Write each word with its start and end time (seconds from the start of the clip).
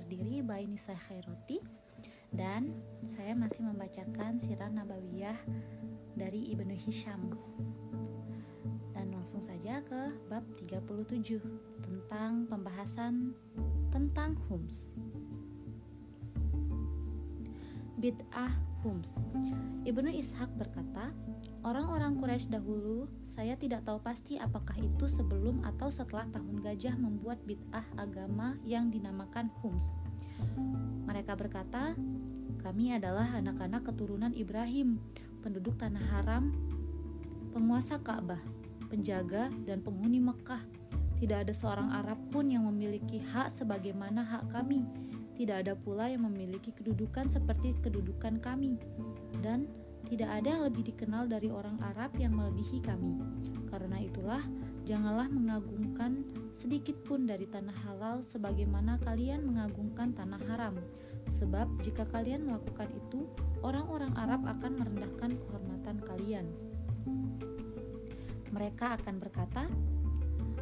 undur 0.00 0.16
diri 0.16 0.40
by 0.40 0.64
Nisa 0.64 0.96
Khairoti 0.96 1.60
dan 2.32 2.72
saya 3.04 3.36
masih 3.36 3.68
membacakan 3.68 4.40
Sirah 4.40 4.72
Nabawiyah 4.72 5.36
dari 6.16 6.56
Ibnu 6.56 6.72
Hisham. 6.72 7.36
Dan 8.96 9.12
langsung 9.12 9.44
saja 9.44 9.84
ke 9.84 10.16
bab 10.32 10.40
37 10.56 11.44
tentang 11.84 12.48
pembahasan 12.48 13.36
tentang 13.92 14.40
hums. 14.48 14.88
Bid'ah 18.00 18.56
hums. 18.80 19.12
Ibnu 19.84 20.08
Ishaq 20.08 20.48
berkata, 20.56 21.12
orang-orang 21.60 22.16
Quraisy 22.16 22.48
dahulu 22.48 23.12
saya 23.28 23.52
tidak 23.60 23.84
tahu 23.84 24.00
pasti 24.00 24.40
apakah 24.40 24.72
itu 24.80 25.04
sebelum 25.04 25.60
atau 25.68 25.92
setelah 25.92 26.24
tahun 26.32 26.64
gajah 26.64 26.96
membuat 26.96 27.44
bid'ah 27.44 27.84
agama 28.00 28.56
yang 28.64 28.88
dinamakan 28.88 29.52
hums. 29.60 29.92
Mereka 31.04 31.36
berkata, 31.36 31.92
kami 32.64 32.96
adalah 32.96 33.36
anak-anak 33.36 33.92
keturunan 33.92 34.32
Ibrahim, 34.32 34.96
penduduk 35.44 35.76
tanah 35.76 36.04
haram, 36.16 36.56
penguasa 37.52 38.00
Ka'bah, 38.00 38.40
penjaga 38.88 39.52
dan 39.68 39.84
penghuni 39.84 40.24
Mekah. 40.24 40.64
Tidak 41.20 41.36
ada 41.44 41.52
seorang 41.52 41.92
Arab 41.92 42.16
pun 42.32 42.48
yang 42.48 42.64
memiliki 42.64 43.20
hak 43.20 43.52
sebagaimana 43.52 44.24
hak 44.24 44.48
kami 44.56 44.88
tidak 45.40 45.64
ada 45.64 45.72
pula 45.72 46.04
yang 46.12 46.28
memiliki 46.28 46.68
kedudukan 46.68 47.24
seperti 47.32 47.72
kedudukan 47.80 48.44
kami, 48.44 48.76
dan 49.40 49.64
tidak 50.12 50.28
ada 50.28 50.52
yang 50.52 50.62
lebih 50.68 50.92
dikenal 50.92 51.32
dari 51.32 51.48
orang 51.48 51.80
Arab 51.80 52.12
yang 52.20 52.36
melebihi 52.36 52.84
kami. 52.84 53.24
Karena 53.72 54.04
itulah, 54.04 54.44
janganlah 54.84 55.32
mengagungkan 55.32 56.28
sedikit 56.52 56.92
pun 57.08 57.24
dari 57.24 57.48
tanah 57.48 57.72
halal 57.88 58.20
sebagaimana 58.20 59.00
kalian 59.00 59.40
mengagungkan 59.48 60.12
tanah 60.12 60.44
haram. 60.44 60.76
Sebab 61.40 61.72
jika 61.80 62.04
kalian 62.12 62.44
melakukan 62.44 62.92
itu, 62.92 63.24
orang-orang 63.64 64.12
Arab 64.20 64.44
akan 64.44 64.76
merendahkan 64.76 65.40
kehormatan 65.40 65.96
kalian. 66.04 66.46
Mereka 68.52 69.00
akan 69.00 69.14
berkata, 69.16 69.72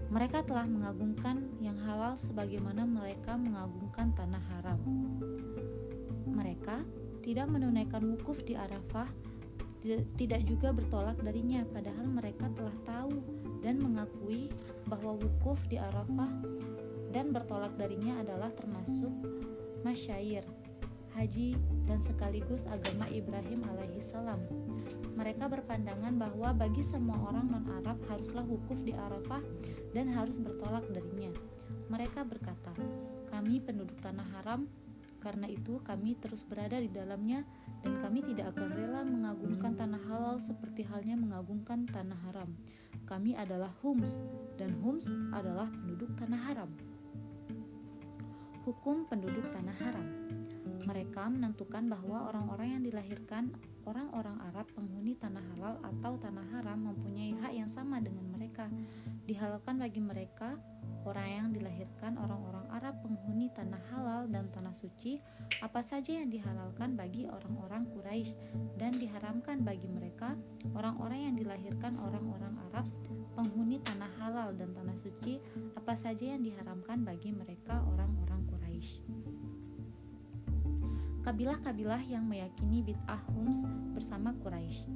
mereka 0.09 0.41
telah 0.41 0.65
mengagungkan 0.65 1.45
yang 1.61 1.77
halal 1.85 2.17
sebagaimana 2.17 2.89
mereka 2.89 3.37
mengagungkan 3.37 4.17
tanah 4.17 4.41
haram. 4.57 4.81
Mereka 6.25 6.81
tidak 7.21 7.53
menunaikan 7.53 8.17
wukuf 8.17 8.41
di 8.49 8.57
Arafah, 8.57 9.09
tidak 10.17 10.49
juga 10.49 10.73
bertolak 10.73 11.21
darinya, 11.21 11.61
padahal 11.69 12.09
mereka 12.09 12.49
telah 12.57 12.77
tahu 12.89 13.21
dan 13.61 13.85
mengakui 13.85 14.49
bahwa 14.89 15.21
wukuf 15.21 15.61
di 15.69 15.77
Arafah 15.77 16.33
dan 17.13 17.29
bertolak 17.33 17.77
darinya 17.77 18.17
adalah 18.25 18.49
termasuk 18.57 19.13
masyair, 19.85 20.45
haji, 21.13 21.57
dan 21.85 22.01
sekaligus 22.01 22.65
agama 22.65 23.09
Ibrahim 23.13 23.61
alaihissalam. 23.77 24.41
Mereka 25.19 25.51
berpandangan 25.51 26.15
bahwa 26.15 26.55
bagi 26.55 26.79
semua 26.79 27.19
orang 27.19 27.51
non-Arab 27.51 27.99
haruslah 28.07 28.47
wukuf 28.47 28.79
di 28.87 28.95
Arafah 28.95 29.43
dan 29.91 30.15
harus 30.15 30.39
bertolak 30.39 30.87
darinya. 30.95 31.35
Mereka 31.91 32.23
berkata, 32.23 32.71
"Kami 33.27 33.59
penduduk 33.59 33.99
tanah 33.99 34.23
haram, 34.39 34.71
karena 35.19 35.51
itu 35.51 35.83
kami 35.83 36.15
terus 36.23 36.47
berada 36.47 36.79
di 36.79 36.87
dalamnya 36.87 37.43
dan 37.83 37.99
kami 37.99 38.23
tidak 38.31 38.55
akan 38.55 38.71
rela 38.71 39.03
mengagungkan 39.03 39.75
tanah 39.75 39.99
halal 40.07 40.39
seperti 40.39 40.87
halnya 40.87 41.19
mengagungkan 41.19 41.83
tanah 41.91 42.19
haram. 42.31 42.55
Kami 43.03 43.35
adalah 43.35 43.75
Hums 43.83 44.23
dan 44.55 44.71
Hums 44.87 45.11
adalah 45.35 45.67
penduduk 45.67 46.15
tanah 46.15 46.41
haram." 46.47 46.71
Hukum 48.63 49.11
penduduk 49.11 49.51
tanah 49.51 49.75
haram 49.83 50.07
mereka 50.89 51.29
menentukan 51.29 51.85
bahwa 51.85 52.33
orang-orang 52.33 52.81
yang 52.81 52.83
dilahirkan 52.89 53.53
orang-orang 53.89 54.37
Arab 54.53 54.69
penghuni 54.77 55.17
tanah 55.17 55.41
halal 55.57 55.81
atau 55.81 56.21
tanah 56.21 56.45
haram 56.53 56.93
mempunyai 56.93 57.33
hak 57.41 57.53
yang 57.57 57.71
sama 57.73 58.05
dengan 58.05 58.29
mereka. 58.29 58.69
Dihalalkan 59.25 59.81
bagi 59.81 60.05
mereka 60.05 60.61
orang 61.09 61.29
yang 61.29 61.49
dilahirkan 61.57 62.21
orang-orang 62.21 62.69
Arab 62.69 63.01
penghuni 63.01 63.49
tanah 63.57 63.81
halal 63.89 64.29
dan 64.29 64.53
tanah 64.53 64.77
suci 64.77 65.25
apa 65.65 65.81
saja 65.81 66.21
yang 66.21 66.29
dihalalkan 66.29 67.01
bagi 67.01 67.25
orang-orang 67.25 67.89
Quraisy 67.97 68.37
dan 68.77 68.93
diharamkan 69.01 69.65
bagi 69.65 69.89
mereka 69.89 70.37
orang-orang 70.77 71.33
yang 71.33 71.35
dilahirkan 71.41 71.97
orang-orang 71.97 72.55
Arab 72.69 72.87
penghuni 73.33 73.81
tanah 73.81 74.13
halal 74.21 74.53
dan 74.53 74.77
tanah 74.77 74.97
suci 75.01 75.41
apa 75.79 75.97
saja 75.97 76.37
yang 76.37 76.45
diharamkan 76.45 77.07
bagi 77.07 77.33
mereka 77.33 77.81
orang-orang 77.89 78.45
Quraisy 78.45 79.28
kabilah-kabilah 81.29 82.01
yang 82.09 82.25
meyakini 82.25 82.81
bid'ah 82.81 83.21
hums 83.37 83.61
bersama 83.93 84.33
Quraisy. 84.41 84.89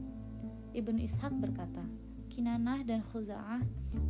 Ibnu 0.73 1.05
Ishaq 1.05 1.29
berkata, 1.37 1.85
Kinanah 2.33 2.81
dan 2.89 3.05
Khuza'ah 3.13 3.61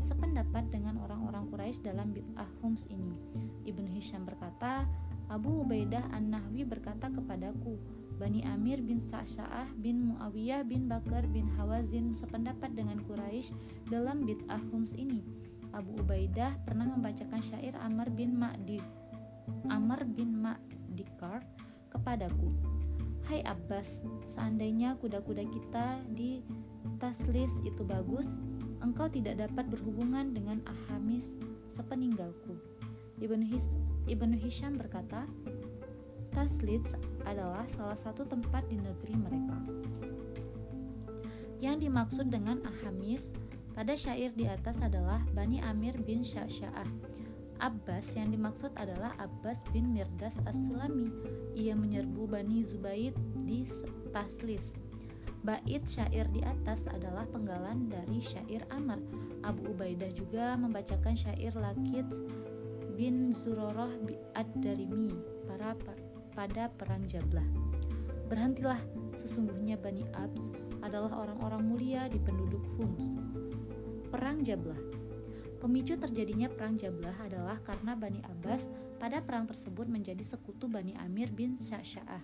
sependapat 0.07 0.71
dengan 0.71 1.03
orang-orang 1.03 1.51
Quraisy 1.51 1.83
dalam 1.83 2.15
bid'ah 2.15 2.47
hums 2.63 2.87
ini. 2.87 3.19
Ibnu 3.67 3.91
Hisham 3.91 4.23
berkata, 4.23 4.87
Abu 5.27 5.67
Ubaidah 5.67 6.15
An-Nahwi 6.15 6.63
berkata 6.63 7.11
kepadaku, 7.11 7.75
Bani 8.23 8.47
Amir 8.47 8.79
bin 8.79 9.03
Sa'sya'ah 9.03 9.75
bin 9.83 10.15
Muawiyah 10.15 10.63
bin 10.63 10.87
Bakar 10.87 11.27
bin 11.27 11.51
Hawazin 11.59 12.15
sependapat 12.15 12.71
dengan 12.79 13.03
Quraisy 13.03 13.51
dalam 13.91 14.23
bid'ah 14.23 14.63
hums 14.71 14.95
ini. 14.95 15.27
Abu 15.75 15.99
Ubaidah 15.99 16.55
pernah 16.63 16.87
membacakan 16.87 17.43
syair 17.43 17.75
Amr 17.83 18.15
bin 18.15 18.39
Ma'di 18.39 18.79
Amr 19.67 20.07
bin 20.07 20.39
Ma'dikar 20.39 21.43
kepadaku, 21.93 22.49
Hai 23.29 23.45
Abbas, 23.45 24.01
seandainya 24.33 24.97
kuda-kuda 24.99 25.45
kita 25.45 26.01
di 26.09 26.41
Taslis 26.97 27.53
itu 27.63 27.85
bagus, 27.85 28.33
engkau 28.81 29.07
tidak 29.13 29.45
dapat 29.45 29.69
berhubungan 29.69 30.33
dengan 30.33 30.65
Ahamis 30.65 31.29
sepeninggalku. 31.77 32.57
Ibnu, 33.21 33.45
His 33.47 33.69
Ibnu 34.09 34.35
Hisham 34.41 34.81
berkata, 34.81 35.29
Taslis 36.33 36.89
adalah 37.29 37.69
salah 37.77 38.01
satu 38.01 38.25
tempat 38.25 38.67
di 38.73 38.81
negeri 38.81 39.15
mereka. 39.15 39.59
Yang 41.63 41.77
dimaksud 41.87 42.27
dengan 42.33 42.59
Ahamis 42.67 43.31
pada 43.77 43.95
syair 43.95 44.35
di 44.35 44.51
atas 44.51 44.83
adalah 44.83 45.23
Bani 45.31 45.63
Amir 45.63 45.95
bin 46.03 46.27
Sya'sya'ah 46.27 47.13
Abbas 47.63 48.19
yang 48.19 48.35
dimaksud 48.35 48.75
adalah 48.75 49.15
Abbas 49.23 49.63
bin 49.71 49.95
Mirdas 49.95 50.35
As-Sulami. 50.51 51.15
Ia 51.53 51.77
menyerbu 51.77 52.29
Bani 52.29 52.65
Zubaid 52.65 53.13
di 53.45 53.69
Taslis. 54.11 54.63
Bait 55.43 55.83
syair 55.83 56.31
di 56.31 56.39
atas 56.47 56.87
adalah 56.87 57.27
penggalan 57.29 57.91
dari 57.91 58.23
syair 58.23 58.63
Amr. 58.71 59.03
Abu 59.43 59.75
Ubaidah 59.75 60.15
juga 60.15 60.55
membacakan 60.55 61.19
syair 61.19 61.51
Lakit 61.59 62.07
bin 62.95 63.35
Zuroroh 63.35 63.91
Ad-Darimi 64.39 65.11
para 65.51 65.75
pada 66.33 66.71
perang 66.79 67.03
Jablah. 67.11 67.45
Berhentilah, 68.31 68.81
sesungguhnya 69.27 69.77
Bani 69.77 70.07
Abs 70.15 70.47
adalah 70.81 71.27
orang-orang 71.27 71.63
mulia 71.67 72.07
di 72.09 72.23
penduduk 72.23 72.63
Hums. 72.79 73.13
Perang 74.09 74.47
Jablah 74.47 74.93
Pemicu 75.63 75.95
terjadinya 75.95 76.51
perang 76.51 76.75
Jablah 76.75 77.15
adalah 77.23 77.55
karena 77.63 77.95
Bani 77.95 78.19
Abbas 78.27 78.67
pada 79.03 79.19
perang 79.19 79.51
tersebut 79.51 79.91
menjadi 79.91 80.23
sekutu 80.23 80.71
Bani 80.71 80.95
Amir 80.95 81.35
bin 81.35 81.59
Sya'sya'ah. 81.59 82.23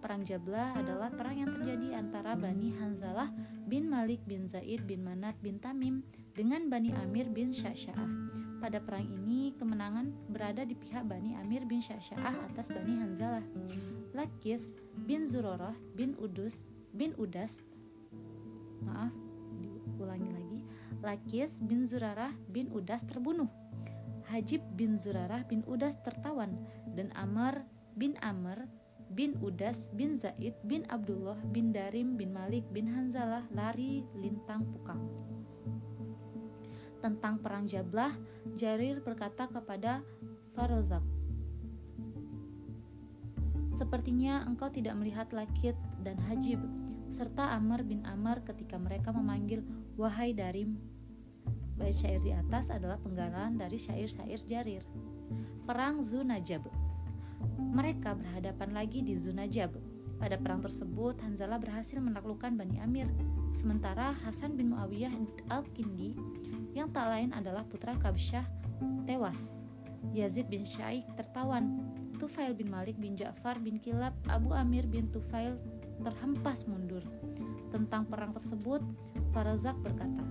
Perang 0.00 0.24
Jablah 0.24 0.72
adalah 0.72 1.12
perang 1.12 1.36
yang 1.36 1.52
terjadi 1.52 2.00
antara 2.00 2.32
Bani 2.32 2.72
Hanzalah 2.80 3.28
bin 3.68 3.92
Malik 3.92 4.24
bin 4.24 4.48
Zaid 4.48 4.88
bin 4.88 5.04
Manat 5.04 5.36
bin 5.44 5.60
Tamim 5.60 6.00
dengan 6.32 6.72
Bani 6.72 6.96
Amir 6.96 7.28
bin 7.28 7.52
Sya'sya'ah. 7.52 8.08
Pada 8.56 8.80
perang 8.80 9.04
ini, 9.04 9.52
kemenangan 9.60 10.16
berada 10.32 10.64
di 10.64 10.72
pihak 10.72 11.04
Bani 11.04 11.36
Amir 11.36 11.68
bin 11.68 11.84
Sya'sya'ah 11.84 12.48
atas 12.48 12.72
Bani 12.72 13.04
Hanzalah. 13.04 13.44
Lakith 14.16 14.64
bin 15.04 15.28
Zurorah 15.28 15.76
bin 15.92 16.16
Udus 16.16 16.56
bin 16.96 17.12
Udas 17.20 17.60
maaf 18.80 19.12
diulangi 19.60 20.30
lagi 20.32 20.60
Lakis 21.04 21.52
bin 21.60 21.84
Zurarah 21.84 22.32
bin 22.48 22.72
Udas 22.72 23.04
terbunuh. 23.04 23.63
Hajib 24.28 24.64
bin 24.74 24.96
Zurarah 24.96 25.44
bin 25.44 25.60
Udas 25.68 26.00
tertawan 26.00 26.56
dan 26.96 27.12
Amr 27.12 27.64
bin 27.94 28.16
Amr 28.24 28.64
bin 29.12 29.36
Udas 29.44 29.86
bin 29.92 30.16
Zaid 30.16 30.56
bin 30.64 30.82
Abdullah 30.88 31.36
bin 31.52 31.70
Darim 31.70 32.16
bin 32.16 32.32
Malik 32.32 32.64
bin 32.72 32.88
Hanzalah 32.88 33.44
lari 33.52 34.02
lintang 34.16 34.64
pukang. 34.72 35.04
Tentang 37.04 37.36
perang 37.44 37.68
Jablah, 37.68 38.16
Jarir 38.56 39.04
berkata 39.04 39.44
kepada 39.44 40.00
Farozak, 40.56 41.04
Sepertinya 43.76 44.46
engkau 44.48 44.72
tidak 44.72 44.96
melihat 44.96 45.28
Lakit 45.36 45.76
dan 46.00 46.16
Hajib 46.24 46.62
serta 47.12 47.52
Amr 47.54 47.84
bin 47.84 48.00
Amr 48.08 48.40
ketika 48.42 48.80
mereka 48.80 49.12
memanggil 49.12 49.60
Wahai 50.00 50.32
Darim 50.32 50.93
Bait 51.74 51.94
syair 51.94 52.22
di 52.22 52.30
atas 52.30 52.70
adalah 52.70 52.98
penggalan 53.02 53.58
dari 53.58 53.78
syair-syair 53.78 54.40
Jarir. 54.46 54.84
Perang 55.66 56.06
Zunajab. 56.06 56.62
Mereka 57.58 58.14
berhadapan 58.14 58.70
lagi 58.70 59.02
di 59.02 59.18
Zunajab. 59.18 59.74
Pada 60.14 60.38
perang 60.38 60.62
tersebut, 60.62 61.18
Hanzalah 61.20 61.58
berhasil 61.58 61.98
menaklukkan 61.98 62.54
Bani 62.54 62.78
Amir, 62.78 63.10
sementara 63.50 64.14
Hasan 64.22 64.54
bin 64.54 64.70
Muawiyah 64.70 65.10
al-Kindi 65.50 66.14
yang 66.72 66.94
tak 66.94 67.10
lain 67.10 67.34
adalah 67.34 67.66
putra 67.66 67.98
Kabsyah 67.98 68.46
tewas. 69.04 69.58
Yazid 70.14 70.46
bin 70.52 70.62
Syaikh 70.62 71.06
tertawan. 71.18 71.80
Tufail 72.22 72.54
bin 72.54 72.70
Malik 72.70 72.94
bin 72.96 73.18
Ja'far 73.18 73.58
bin 73.58 73.82
Kilab 73.82 74.14
Abu 74.30 74.54
Amir 74.54 74.86
bin 74.86 75.10
Tufail 75.10 75.58
terhempas 76.00 76.64
mundur. 76.70 77.02
Tentang 77.74 78.06
perang 78.06 78.30
tersebut, 78.30 78.80
Farazak 79.34 79.74
berkata, 79.82 80.22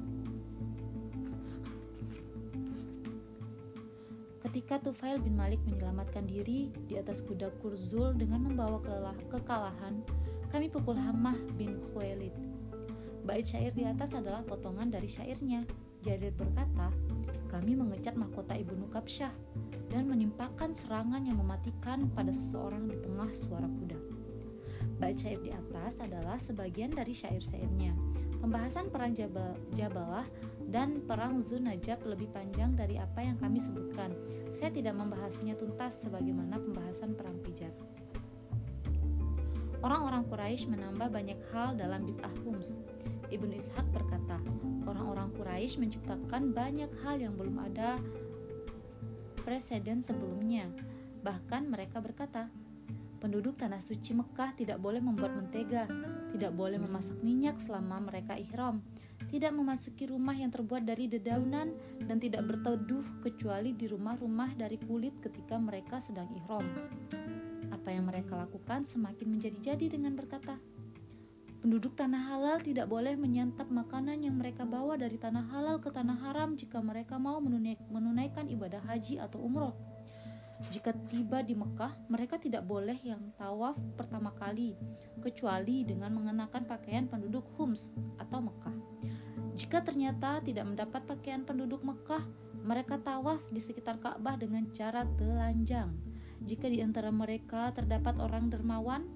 Ketika 4.54 4.78
Tufail 4.78 5.18
bin 5.18 5.34
Malik 5.34 5.58
menyelamatkan 5.66 6.30
diri 6.30 6.70
di 6.86 6.94
atas 6.94 7.26
kuda 7.26 7.58
Kurzul 7.58 8.14
dengan 8.14 8.46
membawa 8.46 8.78
kekalahan, 9.34 10.06
kami 10.54 10.70
pukul 10.70 10.94
Hamah 10.94 11.34
bin 11.58 11.82
Khuwailid. 11.90 12.30
Bait 13.26 13.42
syair 13.42 13.74
di 13.74 13.82
atas 13.82 14.14
adalah 14.14 14.46
potongan 14.46 14.94
dari 14.94 15.10
syairnya. 15.10 15.66
Jarir 16.06 16.38
berkata, 16.38 16.94
kami 17.50 17.74
mengecat 17.74 18.14
mahkota 18.14 18.54
Ibnu 18.54 18.94
Kapsyah 18.94 19.34
dan 19.90 20.06
menimpakan 20.06 20.78
serangan 20.78 21.26
yang 21.26 21.42
mematikan 21.42 22.06
pada 22.14 22.30
seseorang 22.30 22.86
di 22.86 23.02
tengah 23.02 23.34
suara 23.34 23.66
kuda. 23.66 23.98
Bait 25.02 25.18
syair 25.18 25.42
di 25.42 25.50
atas 25.50 25.98
adalah 25.98 26.38
sebagian 26.38 26.94
dari 26.94 27.18
syair-syairnya. 27.18 27.98
Pembahasan 28.38 28.94
perang 28.94 29.18
Jabal, 29.18 29.58
Jabalah 29.74 30.30
dan 30.74 31.06
perang 31.06 31.46
Zunajab 31.46 32.02
lebih 32.02 32.34
panjang 32.34 32.74
dari 32.74 32.98
apa 32.98 33.22
yang 33.22 33.38
kami 33.38 33.62
sebutkan. 33.62 34.10
Saya 34.50 34.74
tidak 34.74 34.98
membahasnya 34.98 35.54
tuntas 35.54 36.02
sebagaimana 36.02 36.58
pembahasan 36.58 37.14
perang 37.14 37.38
Pijar. 37.46 37.70
Orang-orang 39.86 40.26
Quraisy 40.26 40.74
menambah 40.74 41.14
banyak 41.14 41.38
hal 41.54 41.78
dalam 41.78 42.10
bid'ah 42.10 42.34
Hums. 42.42 42.74
Ibnu 43.30 43.54
Ishaq 43.54 43.86
berkata, 43.94 44.42
orang-orang 44.90 45.30
Quraisy 45.38 45.78
menciptakan 45.78 46.50
banyak 46.58 46.90
hal 47.06 47.22
yang 47.22 47.38
belum 47.38 47.62
ada 47.62 48.02
presiden 49.46 50.02
sebelumnya. 50.02 50.74
Bahkan 51.22 51.70
mereka 51.70 52.02
berkata, 52.02 52.50
penduduk 53.24 53.56
tanah 53.56 53.80
suci 53.80 54.12
Mekah 54.12 54.52
tidak 54.60 54.84
boleh 54.84 55.00
membuat 55.00 55.32
mentega, 55.32 55.88
tidak 56.36 56.52
boleh 56.60 56.76
memasak 56.76 57.16
minyak 57.24 57.56
selama 57.64 58.04
mereka 58.04 58.36
ihram, 58.36 58.84
tidak 59.32 59.56
memasuki 59.56 60.12
rumah 60.12 60.36
yang 60.36 60.52
terbuat 60.52 60.84
dari 60.84 61.08
dedaunan, 61.08 61.72
dan 62.04 62.20
tidak 62.20 62.44
berteduh 62.44 63.24
kecuali 63.24 63.72
di 63.72 63.88
rumah-rumah 63.88 64.60
dari 64.60 64.76
kulit 64.76 65.16
ketika 65.24 65.56
mereka 65.56 66.04
sedang 66.04 66.28
ihram. 66.36 66.68
Apa 67.72 67.96
yang 67.96 68.12
mereka 68.12 68.36
lakukan 68.36 68.84
semakin 68.84 69.40
menjadi-jadi 69.40 69.96
dengan 69.96 70.20
berkata, 70.20 70.60
Penduduk 71.64 71.96
tanah 71.96 72.28
halal 72.28 72.60
tidak 72.60 72.92
boleh 72.92 73.16
menyantap 73.16 73.72
makanan 73.72 74.20
yang 74.20 74.36
mereka 74.36 74.68
bawa 74.68 75.00
dari 75.00 75.16
tanah 75.16 75.48
halal 75.48 75.80
ke 75.80 75.88
tanah 75.96 76.20
haram 76.20 76.60
jika 76.60 76.84
mereka 76.84 77.16
mau 77.16 77.40
menunaikan 77.40 78.52
ibadah 78.52 78.84
haji 78.84 79.16
atau 79.24 79.40
umroh 79.48 79.72
jika 80.72 80.96
tiba 81.12 81.44
di 81.44 81.58
Mekah, 81.58 81.92
mereka 82.08 82.40
tidak 82.40 82.64
boleh 82.64 82.96
yang 83.04 83.34
tawaf 83.36 83.76
pertama 84.00 84.32
kali, 84.32 84.78
kecuali 85.20 85.84
dengan 85.84 86.16
mengenakan 86.16 86.64
pakaian 86.64 87.08
penduduk 87.10 87.44
Hums 87.60 87.92
atau 88.20 88.40
Mekah. 88.40 88.76
Jika 89.54 89.86
ternyata 89.86 90.42
tidak 90.42 90.66
mendapat 90.66 91.06
pakaian 91.06 91.46
penduduk 91.46 91.86
Mekah, 91.86 92.26
mereka 92.64 92.98
tawaf 92.98 93.44
di 93.52 93.62
sekitar 93.62 94.00
Ka'bah 94.00 94.40
dengan 94.40 94.66
cara 94.74 95.06
telanjang. 95.20 95.94
Jika 96.44 96.68
di 96.68 96.82
antara 96.82 97.14
mereka 97.14 97.72
terdapat 97.72 98.18
orang 98.20 98.50
dermawan, 98.50 99.08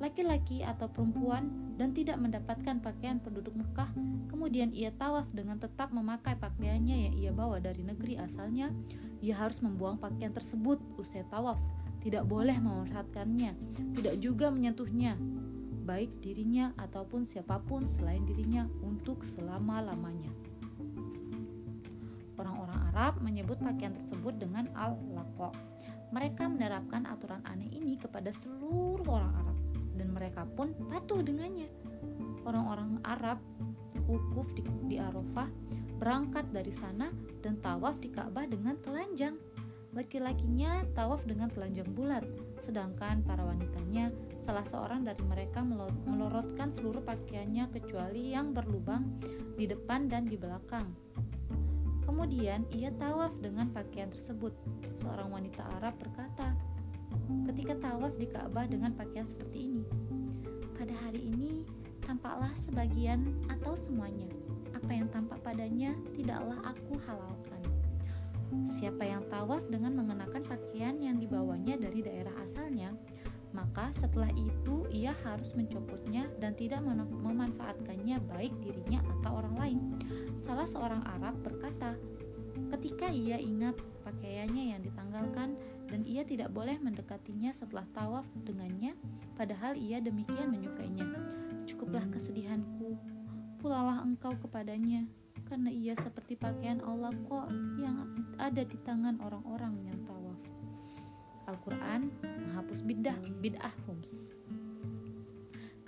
laki-laki 0.00 0.64
atau 0.64 0.88
perempuan 0.88 1.76
dan 1.76 1.92
tidak 1.92 2.16
mendapatkan 2.16 2.80
pakaian 2.80 3.20
penduduk 3.20 3.52
Mekah, 3.52 3.92
kemudian 4.32 4.72
ia 4.72 4.88
tawaf 4.96 5.28
dengan 5.30 5.60
tetap 5.60 5.92
memakai 5.92 6.40
pakaiannya 6.40 6.96
yang 7.08 7.14
ia 7.20 7.32
bawa 7.36 7.60
dari 7.60 7.84
negeri 7.84 8.16
asalnya, 8.16 8.72
ia 9.20 9.36
harus 9.36 9.60
membuang 9.60 10.00
pakaian 10.00 10.32
tersebut 10.32 10.80
usai 10.96 11.28
tawaf, 11.28 11.60
tidak 12.00 12.24
boleh 12.24 12.56
memanfaatkannya, 12.56 13.52
tidak 13.92 14.16
juga 14.24 14.48
menyentuhnya, 14.48 15.20
baik 15.84 16.24
dirinya 16.24 16.72
ataupun 16.80 17.28
siapa 17.28 17.60
pun 17.60 17.84
selain 17.84 18.24
dirinya 18.24 18.64
untuk 18.80 19.20
selama-lamanya. 19.36 20.32
Orang-orang 22.40 22.80
Arab 22.88 23.20
menyebut 23.20 23.60
pakaian 23.60 23.92
tersebut 23.92 24.40
dengan 24.40 24.64
al-laqo. 24.72 25.52
Mereka 26.10 26.48
menerapkan 26.48 27.04
aturan 27.04 27.44
aneh 27.44 27.68
ini 27.68 28.00
kepada 28.00 28.32
seluruh 28.32 29.04
orang 29.04 29.32
Arab 29.44 29.49
dan 29.96 30.14
mereka 30.14 30.46
pun 30.54 30.74
patuh 30.90 31.22
dengannya. 31.22 31.68
Orang-orang 32.44 32.98
Arab 33.04 33.38
wukuf 34.10 34.50
di, 34.58 34.64
di 34.90 34.96
Arafah 34.98 35.46
berangkat 36.00 36.48
dari 36.50 36.72
sana 36.72 37.12
dan 37.44 37.60
tawaf 37.60 38.00
di 38.00 38.08
Ka'bah 38.08 38.48
dengan 38.48 38.74
telanjang. 38.80 39.36
Laki-lakinya 39.90 40.86
tawaf 40.94 41.26
dengan 41.26 41.50
telanjang 41.50 41.90
bulat, 41.98 42.22
sedangkan 42.62 43.26
para 43.26 43.42
wanitanya 43.42 44.14
salah 44.38 44.62
seorang 44.62 45.02
dari 45.02 45.20
mereka 45.26 45.66
melorotkan 46.06 46.70
seluruh 46.70 47.02
pakaiannya 47.02 47.68
kecuali 47.74 48.30
yang 48.30 48.54
berlubang 48.54 49.18
di 49.58 49.66
depan 49.66 50.06
dan 50.06 50.30
di 50.30 50.38
belakang. 50.38 50.86
Kemudian 52.06 52.66
ia 52.70 52.94
tawaf 52.96 53.34
dengan 53.42 53.70
pakaian 53.74 54.10
tersebut. 54.10 54.54
Seorang 54.98 55.30
wanita 55.30 55.62
Arab 55.78 55.98
berkata, 55.98 56.54
ketika 57.50 57.74
tawaf 57.78 58.14
di 58.18 58.26
Ka'bah 58.26 58.66
dengan 58.66 58.94
pakaian 58.94 59.26
seperti 59.26 59.70
ini. 59.70 59.84
Pada 60.76 60.94
hari 61.04 61.20
ini, 61.30 61.66
tampaklah 62.02 62.50
sebagian 62.56 63.36
atau 63.52 63.76
semuanya. 63.76 64.26
Apa 64.74 64.90
yang 64.96 65.06
tampak 65.12 65.38
padanya 65.44 65.92
tidaklah 66.16 66.58
aku 66.64 66.96
halalkan. 67.04 67.62
Siapa 68.66 69.06
yang 69.06 69.22
tawaf 69.30 69.62
dengan 69.70 69.94
mengenakan 69.94 70.42
pakaian 70.42 70.98
yang 70.98 71.22
dibawanya 71.22 71.78
dari 71.78 72.02
daerah 72.02 72.34
asalnya, 72.42 72.90
maka 73.50 73.90
setelah 73.94 74.30
itu 74.34 74.86
ia 74.90 75.14
harus 75.26 75.54
mencopotnya 75.54 76.30
dan 76.38 76.54
tidak 76.54 76.82
memanfaatkannya 76.82 78.18
baik 78.30 78.54
dirinya 78.62 79.02
atau 79.18 79.42
orang 79.42 79.54
lain. 79.58 79.80
Salah 80.42 80.66
seorang 80.66 81.02
Arab 81.18 81.38
berkata, 81.42 81.94
ketika 82.74 83.10
ia 83.10 83.38
ingat 83.38 83.78
pakaiannya 84.02 84.74
yang 84.74 84.80
ditanggalkan 84.82 85.58
dan 85.90 86.06
ia 86.06 86.22
tidak 86.22 86.54
boleh 86.54 86.78
mendekatinya 86.78 87.50
setelah 87.50 87.84
tawaf 87.90 88.24
dengannya, 88.46 88.94
padahal 89.34 89.74
ia 89.74 89.98
demikian 89.98 90.54
menyukainya. 90.54 91.04
Cukuplah 91.66 92.06
kesedihanku, 92.08 92.94
pulalah 93.58 94.00
engkau 94.06 94.32
kepadanya, 94.38 95.04
karena 95.50 95.74
ia 95.74 95.98
seperti 95.98 96.38
pakaian 96.38 96.78
Allah 96.86 97.10
kok 97.26 97.50
yang 97.82 98.06
ada 98.38 98.62
di 98.62 98.78
tangan 98.86 99.18
orang-orang 99.18 99.74
yang 99.82 99.98
tawaf. 100.06 100.38
Al-Quran 101.50 102.14
menghapus 102.22 102.86
bid'ah, 102.86 103.18
bid'ah 103.42 103.74
hums. 103.90 104.14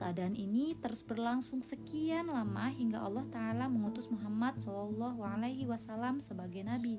Keadaan 0.03 0.35
ini 0.35 0.75
terus 0.83 1.07
berlangsung 1.07 1.63
sekian 1.63 2.27
lama 2.27 2.67
hingga 2.75 2.99
Allah 2.99 3.23
Ta'ala 3.31 3.71
mengutus 3.71 4.11
Muhammad 4.11 4.59
SAW 4.59 6.19
sebagai 6.19 6.67
nabi. 6.67 6.99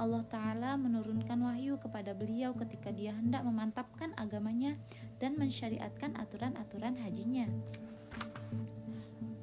Allah 0.00 0.24
Ta'ala 0.32 0.80
menurunkan 0.80 1.36
wahyu 1.44 1.76
kepada 1.76 2.16
beliau 2.16 2.56
ketika 2.56 2.88
dia 2.88 3.12
hendak 3.12 3.44
memantapkan 3.44 4.16
agamanya 4.16 4.80
dan 5.20 5.36
mensyariatkan 5.36 6.16
aturan-aturan 6.16 6.96
hajinya. 6.96 7.44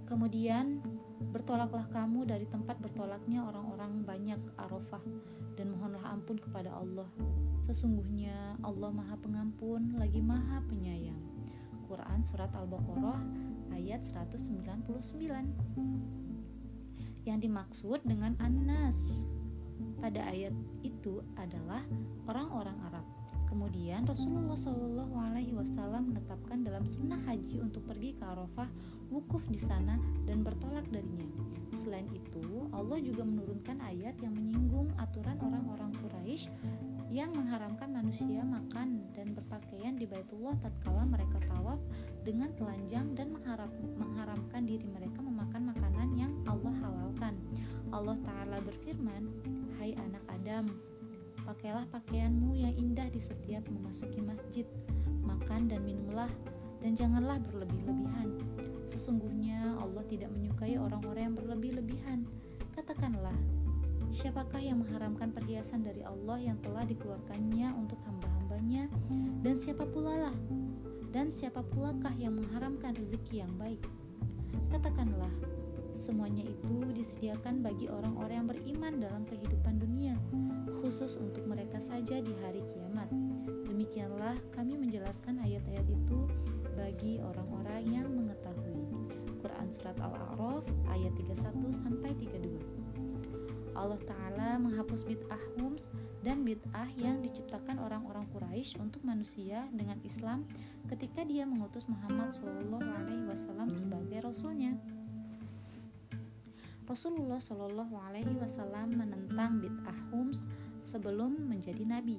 Kemudian, 0.09 0.81
bertolaklah 1.29 1.85
kamu 1.93 2.25
dari 2.25 2.49
tempat 2.49 2.81
bertolaknya 2.81 3.45
orang-orang 3.45 4.01
banyak 4.01 4.41
Arafah 4.57 5.05
dan 5.53 5.77
mohonlah 5.77 6.01
ampun 6.09 6.41
kepada 6.41 6.73
Allah. 6.73 7.05
Sesungguhnya 7.69 8.57
Allah 8.65 8.89
Maha 8.89 9.13
Pengampun 9.21 9.93
lagi 10.01 10.25
Maha 10.25 10.65
Penyayang. 10.65 11.21
Quran 11.85 12.19
Surat 12.25 12.49
Al-Baqarah 12.57 13.21
ayat 13.77 14.01
199 14.01 14.89
Yang 17.29 17.37
dimaksud 17.45 18.01
dengan 18.09 18.33
An-Nas 18.41 19.36
pada 19.99 20.23
ayat 20.29 20.53
itu 20.81 21.21
adalah 21.35 21.83
orang-orang 22.29 22.77
Arab. 22.91 23.05
Kemudian 23.47 24.03
Rasulullah 24.03 24.59
Shallallahu 24.59 25.15
Alaihi 25.15 25.55
Wasallam 25.55 26.11
menetapkan 26.11 26.67
dalam 26.67 26.83
sunnah 26.83 27.17
haji 27.23 27.63
untuk 27.63 27.87
pergi 27.87 28.11
ke 28.19 28.23
Arafah, 28.27 28.67
wukuf 29.07 29.41
di 29.47 29.57
sana 29.57 29.95
dan 30.27 30.43
bertolak 30.43 30.83
darinya. 30.91 31.23
Selain 31.79 32.11
itu, 32.11 32.67
Allah 32.75 32.99
juga 32.99 33.23
menurunkan 33.23 33.79
ayat 33.79 34.19
yang 34.19 34.35
menyinggung 34.35 34.91
aturan 34.99 35.39
Quraisy 35.39 35.66
yang 37.17 37.33
mengharamkan 37.33 37.89
manusia 37.89 38.45
makan 38.45 39.01
dan 39.17 39.33
berpakaian 39.33 39.97
di 39.97 40.05
Baitullah 40.05 40.53
tatkala 40.61 41.01
mereka 41.01 41.41
tawaf 41.49 41.81
dengan 42.21 42.53
telanjang 42.53 43.17
dan 43.17 43.33
mengharap, 43.33 43.73
mengharamkan 43.97 44.69
diri 44.69 44.85
mereka 44.85 45.25
memakan 45.25 45.73
makanan 45.73 46.13
yang 46.13 46.29
Allah 46.45 46.69
halalkan. 46.77 47.33
Allah 47.89 48.21
Ta'ala 48.21 48.61
berfirman, 48.61 49.33
Hai 49.81 49.97
anak 49.97 50.21
Adam, 50.29 50.69
pakailah 51.41 51.89
pakaianmu 51.89 52.53
yang 52.53 52.77
indah 52.77 53.09
di 53.09 53.17
setiap 53.17 53.65
memasuki 53.65 54.21
masjid. 54.21 54.69
Makan 55.25 55.73
dan 55.73 55.81
minumlah 55.89 56.29
dan 56.85 56.93
janganlah 56.93 57.41
berlebih-lebihan. 57.49 58.29
Sesungguhnya 58.93 59.73
Allah 59.81 60.05
tidak 60.05 60.29
menyukai 60.37 60.77
orang-orang 60.77 61.33
yang 61.33 61.37
berlebih-lebihan 61.41 62.26
siapakah 64.17 64.57
yang 64.57 64.81
mengharamkan 64.81 65.29
perhiasan 65.29 65.85
dari 65.85 66.01
Allah 66.01 66.41
yang 66.41 66.57
telah 66.65 66.81
dikeluarkannya 66.89 67.69
untuk 67.77 68.01
hamba-hambanya? 68.01 68.89
Dan 69.45 69.53
siapa 69.53 69.85
pula 69.85 70.29
lah? 70.29 70.37
Dan 71.13 71.29
siapa 71.29 71.61
pulakah 71.61 72.17
yang 72.17 72.33
mengharamkan 72.33 72.97
rezeki 72.97 73.45
yang 73.45 73.53
baik? 73.61 73.85
Katakanlah 74.73 75.29
semuanya 75.93 76.49
itu 76.49 76.81
disediakan 76.97 77.61
bagi 77.61 77.85
orang-orang 77.85 78.35
yang 78.41 78.49
beriman 78.49 78.93
dalam 78.97 79.23
kehidupan 79.29 79.77
dunia 79.77 80.17
khusus 80.81 81.13
untuk 81.21 81.45
mereka 81.45 81.77
saja 81.85 82.17
di 82.17 82.33
hari 82.41 82.65
kiamat. 82.73 83.09
Demikianlah 83.69 84.33
kami 84.49 84.81
menjelaskan 84.81 85.45
ayat-ayat 85.45 85.85
itu 85.85 86.25
bagi 86.73 87.21
orang-orang 87.21 87.85
yang 87.85 88.07
mengetahui. 88.09 88.81
Quran 89.45 89.69
Surat 89.69 89.97
Al-A'raf 90.01 90.65
ayat 90.89 91.13
31 91.13 91.69
sampai 91.85 92.11
32 92.17 92.76
Allah 93.77 94.01
Ta'ala 94.01 94.57
menghapus 94.57 95.05
bid'ah 95.05 95.39
hums 95.61 95.93
dan 96.25 96.41
bid'ah 96.41 96.89
yang 96.97 97.21
diciptakan 97.21 97.77
orang-orang 97.77 98.25
Quraisy 98.33 98.81
untuk 98.81 99.05
manusia 99.05 99.69
dengan 99.69 100.01
Islam 100.01 100.49
ketika 100.89 101.21
dia 101.21 101.45
mengutus 101.45 101.85
Muhammad 101.85 102.33
Shallallahu 102.33 102.81
Alaihi 102.83 103.23
Wasallam 103.29 103.69
sebagai 103.69 104.25
rasulnya. 104.25 104.73
Rasulullah 106.89 107.37
Shallallahu 107.37 107.95
Alaihi 108.01 108.33
Wasallam 108.41 108.97
menentang 108.97 109.61
bid'ah 109.61 109.99
hums 110.09 110.41
sebelum 110.81 111.37
menjadi 111.45 111.85
nabi. 111.85 112.17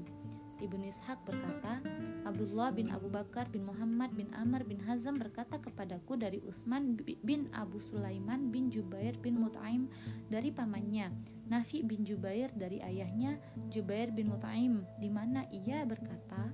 Ibnu 0.59 0.91
Ishaq 0.91 1.23
berkata, 1.23 1.79
Abdullah 2.27 2.75
bin 2.75 2.91
Abu 2.91 3.07
Bakar 3.07 3.47
bin 3.49 3.63
Muhammad 3.63 4.11
bin 4.19 4.27
Amr 4.35 4.67
bin 4.67 4.83
Hazam 4.83 5.15
berkata 5.17 5.63
kepadaku 5.63 6.19
dari 6.19 6.43
Utsman 6.43 6.99
bin 7.23 7.47
Abu 7.55 7.79
Sulaiman 7.79 8.51
bin 8.51 8.67
Jubair 8.67 9.15
bin 9.23 9.39
Mut'aim 9.39 9.87
dari 10.27 10.51
pamannya, 10.51 11.15
Nafi 11.47 11.87
bin 11.87 12.03
Jubair 12.03 12.51
dari 12.59 12.83
ayahnya 12.83 13.39
Jubair 13.71 14.11
bin 14.11 14.35
Mut'aim, 14.35 14.83
di 14.99 15.07
mana 15.07 15.47
ia 15.55 15.87
berkata, 15.87 16.51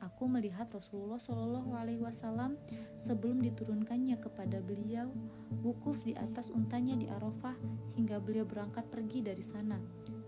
Aku 0.00 0.24
melihat 0.24 0.72
Rasulullah 0.72 1.20
Shallallahu 1.20 1.76
Alaihi 1.76 2.00
Wasallam 2.00 2.56
sebelum 2.96 3.44
diturunkannya 3.44 4.16
kepada 4.16 4.64
beliau 4.64 5.12
wukuf 5.60 6.00
di 6.04 6.16
atas 6.16 6.48
untanya 6.48 6.96
di 6.96 7.04
Arafah 7.04 7.52
hingga 8.00 8.16
beliau 8.16 8.48
berangkat 8.48 8.88
pergi 8.88 9.20
dari 9.20 9.44
sana. 9.44 9.76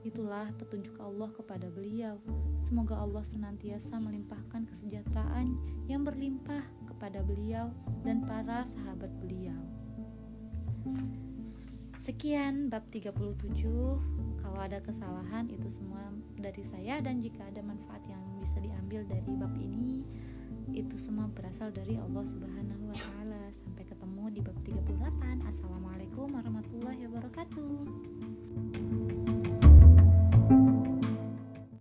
Itulah 0.03 0.51
petunjuk 0.59 0.99
Allah 0.99 1.31
kepada 1.31 1.71
beliau. 1.71 2.19
Semoga 2.59 2.99
Allah 2.99 3.23
senantiasa 3.23 4.03
melimpahkan 4.03 4.67
kesejahteraan 4.67 5.55
yang 5.87 6.03
berlimpah 6.03 6.67
kepada 6.91 7.23
beliau 7.23 7.71
dan 8.03 8.27
para 8.27 8.67
sahabat 8.67 9.11
beliau. 9.23 9.59
Sekian 12.03 12.67
bab 12.67 12.83
37. 12.91 13.31
Kalau 14.43 14.59
ada 14.59 14.83
kesalahan 14.83 15.47
itu 15.47 15.71
semua 15.71 16.03
dari 16.35 16.67
saya 16.67 16.99
dan 16.99 17.23
jika 17.23 17.47
ada 17.47 17.63
manfaat 17.63 18.03
yang 18.11 18.19
bisa 18.43 18.59
diambil 18.59 19.07
dari 19.07 19.31
bab 19.39 19.55
ini 19.55 20.03
itu 20.75 20.97
semua 20.99 21.29
berasal 21.31 21.71
dari 21.71 21.95
Allah 21.95 22.27
Subhanahu 22.27 22.91
wa 22.91 22.97
taala. 22.99 23.43
Sampai 23.55 23.87
ketemu 23.87 24.25
di 24.35 24.41
bab 24.43 24.59
38. 24.67 25.47
Assalamualaikum 25.47 26.27
warahmatullahi 26.33 27.07
wabarakatuh. 27.07 28.92